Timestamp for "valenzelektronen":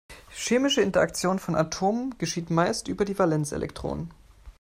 3.19-4.09